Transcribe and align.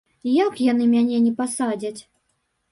Як 0.45 0.57
яны 0.71 0.87
мяне 0.95 1.17
не 1.27 1.33
пасадзяць?! 1.43 1.97